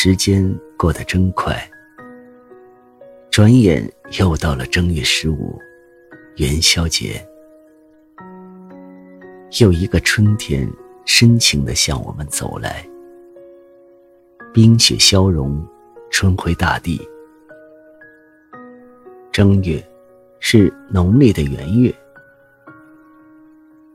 [0.00, 1.52] 时间过得真快，
[3.32, 3.82] 转眼
[4.20, 5.58] 又到了正月十五，
[6.36, 7.20] 元宵节。
[9.58, 10.70] 又一个春天
[11.04, 12.88] 深情地向我们走来，
[14.54, 15.60] 冰雪消融，
[16.12, 17.00] 春回大地。
[19.32, 19.84] 正月
[20.38, 21.92] 是农历的元月，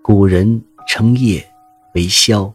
[0.01, 1.41] 古人称夜
[1.95, 2.53] 为宵，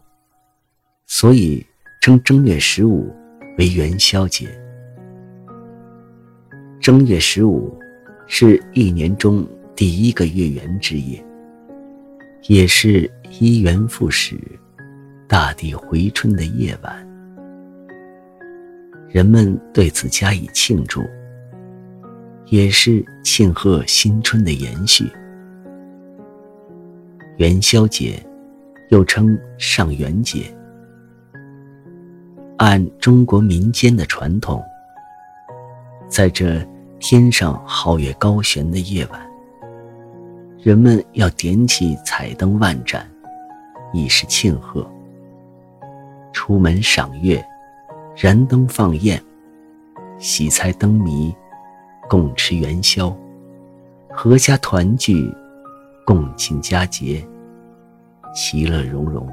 [1.07, 1.65] 所以
[2.03, 3.11] 称正月十五。
[3.59, 4.47] 为元宵节，
[6.81, 7.77] 正月十五
[8.29, 11.21] 是一年中第一个月圆之夜，
[12.47, 14.39] 也是一元复始、
[15.27, 17.05] 大地回春的夜晚。
[19.09, 21.03] 人们对此加以庆祝，
[22.47, 25.11] 也是庆贺新春的延续。
[27.39, 28.25] 元宵节
[28.91, 30.57] 又称上元节。
[32.59, 34.61] 按中国民间的传统，
[36.09, 36.61] 在这
[36.99, 39.21] 天上皓月高悬的夜晚，
[40.61, 43.09] 人们要点起彩灯万盏，
[43.93, 44.85] 以示庆贺。
[46.33, 47.45] 出门赏月，
[48.17, 49.23] 燃灯放焰，
[50.19, 51.33] 喜猜灯谜，
[52.09, 53.17] 共吃元宵，
[54.11, 55.33] 阖家团聚，
[56.05, 57.25] 共庆佳节，
[58.35, 59.29] 其乐融融。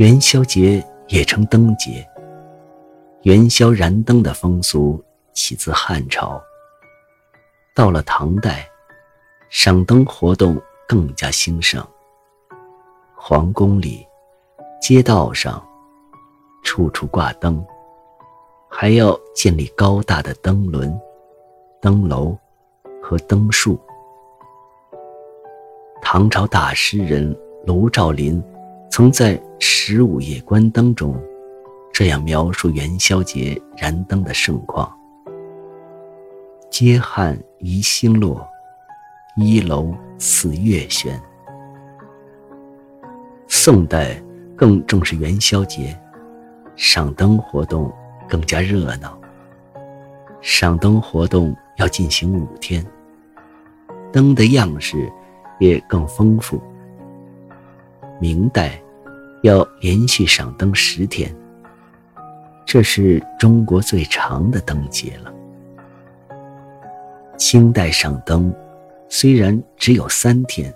[0.00, 2.08] 元宵节也称灯节。
[3.24, 4.98] 元宵燃灯的风俗
[5.34, 6.40] 起自汉朝，
[7.76, 8.66] 到了唐代，
[9.50, 11.86] 赏灯活动更加兴盛。
[13.14, 14.02] 皇宫里、
[14.80, 15.62] 街道上，
[16.62, 17.62] 处处挂灯，
[18.70, 20.98] 还要建立高大的灯轮、
[21.78, 22.34] 灯楼
[23.02, 23.78] 和灯树。
[26.00, 28.42] 唐朝大诗人卢照邻。
[29.00, 31.18] 曾在《十五夜观灯》中
[31.90, 34.94] 这样描述元宵节燃灯的盛况
[36.70, 38.46] ：“街汉宜星落，
[39.36, 41.18] 一楼似月悬。”
[43.48, 44.22] 宋代
[44.54, 45.98] 更重视元宵节，
[46.76, 47.90] 赏灯活动
[48.28, 49.18] 更加热闹。
[50.42, 52.84] 赏灯活动要进行五天，
[54.12, 55.10] 灯的样式
[55.58, 56.60] 也更丰富。
[58.20, 58.78] 明代
[59.42, 61.34] 要连续赏灯十天，
[62.66, 65.32] 这是中国最长的灯节了。
[67.36, 68.54] 清代赏灯
[69.08, 70.72] 虽然只有三天，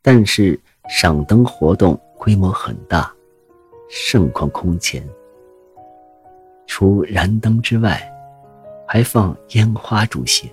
[0.00, 3.12] 但是赏灯活动规模很大，
[3.90, 5.06] 盛况空前。
[6.66, 8.02] 除燃灯之外，
[8.86, 10.50] 还放烟花助兴。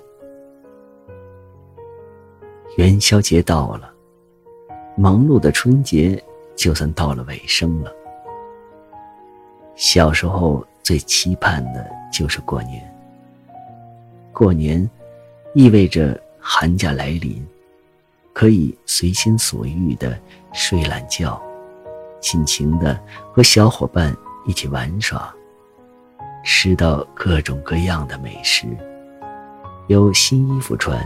[2.75, 3.89] 元宵节到了。
[4.97, 6.21] 忙碌的春节
[6.61, 7.91] 就算到了尾声了。
[9.75, 12.87] 小时候最期盼的就是过年。
[14.31, 14.87] 过年
[15.55, 17.43] 意味着寒假来临，
[18.31, 20.15] 可以随心所欲的
[20.53, 21.41] 睡懒觉，
[22.19, 22.99] 尽情的
[23.33, 25.33] 和小伙伴一起玩耍，
[26.43, 28.67] 吃到各种各样的美食，
[29.87, 31.03] 有新衣服穿，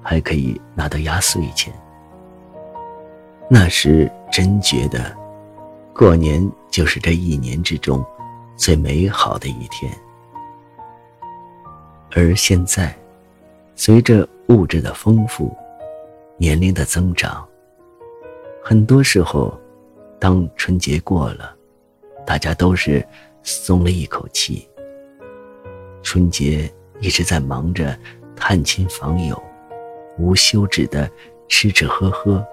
[0.00, 1.74] 还可以拿到压岁钱。
[3.50, 5.16] 那时真觉得，
[5.94, 8.04] 过年就是这一年之中
[8.54, 9.90] 最美好的一天。
[12.14, 12.94] 而现在，
[13.76, 15.56] 随着物质的丰富，
[16.36, 17.48] 年龄的增长，
[18.62, 19.58] 很多时候，
[20.20, 21.56] 当春节过了，
[22.26, 23.02] 大家都是
[23.42, 24.68] 松了一口气。
[26.02, 26.70] 春节
[27.00, 27.98] 一直在忙着
[28.36, 29.42] 探亲访友，
[30.18, 31.10] 无休止的
[31.48, 32.46] 吃吃喝喝。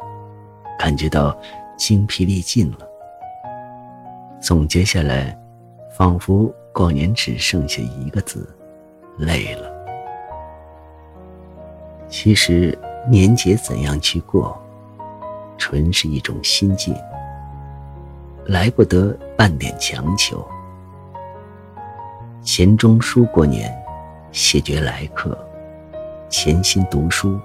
[0.79, 1.37] 感觉到
[1.77, 2.79] 精疲力尽了。
[4.41, 5.37] 总结下来，
[5.95, 8.47] 仿佛过年只剩下一个字：
[9.17, 9.71] 累了。
[12.09, 12.77] 其实
[13.09, 14.61] 年节怎样去过，
[15.57, 16.95] 纯是一种心境，
[18.45, 20.45] 来不得半点强求。
[22.41, 23.73] 钱钟书过年，
[24.31, 25.37] 谢绝来客，
[26.29, 27.39] 潜心读书。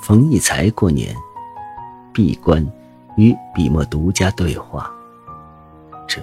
[0.00, 1.14] 冯骥才过年。
[2.12, 2.64] 闭关，
[3.16, 4.92] 与笔墨独家对话，
[6.06, 6.20] 这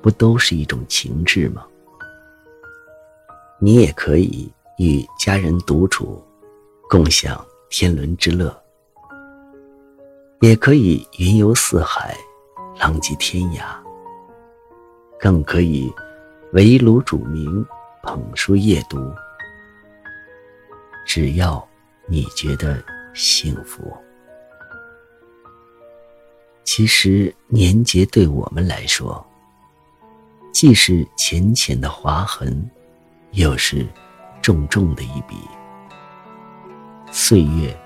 [0.00, 1.64] 不都是一种情致吗？
[3.58, 6.22] 你也可以与家人独处，
[6.88, 8.50] 共享天伦之乐；
[10.40, 12.16] 也可以云游四海，
[12.80, 13.62] 浪迹天涯；
[15.18, 15.92] 更可以
[16.52, 17.64] 围炉煮茗，
[18.02, 18.98] 捧书夜读。
[21.06, 21.66] 只要
[22.06, 22.82] 你觉得
[23.14, 23.96] 幸福。
[26.64, 29.24] 其实年节对我们来说，
[30.52, 32.70] 既是浅浅的划痕，
[33.32, 33.86] 又是
[34.40, 35.36] 重重的一笔。
[37.10, 37.76] 岁月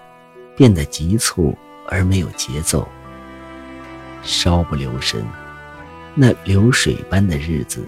[0.57, 1.57] 变得急促
[1.89, 2.87] 而没有节奏，
[4.23, 5.25] 稍不留神，
[6.15, 7.85] 那流水般的日子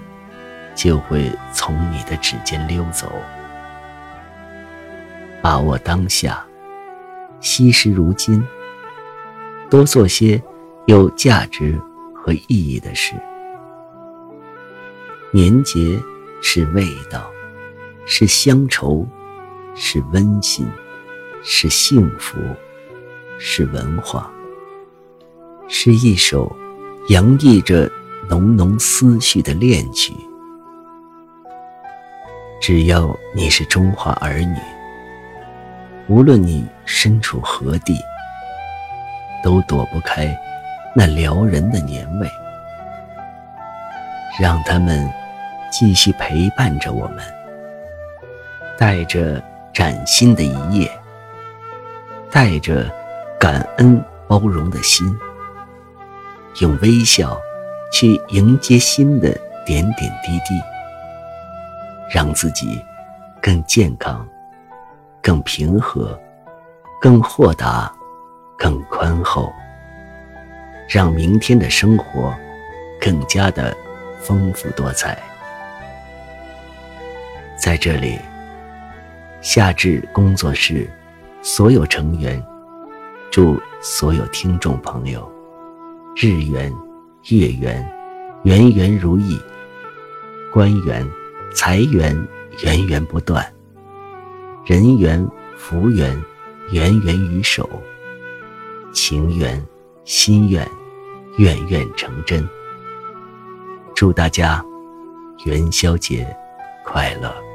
[0.74, 3.12] 就会从你的指尖溜走。
[5.40, 6.44] 把握当下，
[7.40, 8.42] 惜时如金，
[9.70, 10.42] 多做些
[10.88, 11.78] 有价值
[12.14, 13.14] 和意义的事。
[15.30, 16.00] 年节
[16.40, 17.30] 是味道，
[18.06, 19.06] 是乡愁，
[19.74, 20.66] 是温馨，
[21.44, 22.38] 是幸福，
[23.38, 24.32] 是文化，
[25.68, 26.50] 是一首
[27.10, 27.86] 洋溢着
[28.26, 30.14] 浓浓思绪的恋曲。
[32.62, 34.56] 只要你是中华儿女。
[36.08, 37.94] 无论你身处何地，
[39.44, 40.34] 都躲不开
[40.98, 42.28] 那撩人的年味。
[44.40, 45.08] 让他们
[45.70, 47.18] 继续陪伴着我们，
[48.76, 49.40] 带着
[49.72, 50.90] 崭新的一页，
[52.32, 52.92] 带着
[53.38, 55.06] 感恩包容的心，
[56.60, 57.40] 用微笑
[57.92, 59.30] 去迎接新的
[59.64, 60.60] 点点滴滴，
[62.12, 62.84] 让自己
[63.40, 64.26] 更健康。
[65.20, 66.18] 更平和，
[67.00, 67.92] 更豁达，
[68.56, 69.52] 更宽厚，
[70.88, 72.34] 让明天的生活
[72.98, 73.76] 更加的
[74.22, 75.22] 丰富多彩。
[77.58, 78.18] 在这里，
[79.42, 80.88] 夏至工作室
[81.42, 82.42] 所有成员
[83.30, 85.30] 祝所有听众朋友
[86.16, 86.72] 日圆、
[87.28, 87.86] 月圆、
[88.44, 89.38] 圆圆如意，
[90.54, 91.06] 官员、
[91.54, 92.16] 财源
[92.64, 93.46] 源源不断。
[94.64, 96.18] 人缘、福缘，
[96.72, 97.64] 源源于手；
[98.92, 99.62] 情缘、
[100.04, 100.66] 心愿，
[101.38, 102.46] 愿愿成真。
[103.94, 104.64] 祝大家
[105.44, 106.26] 元宵节
[106.84, 107.47] 快乐！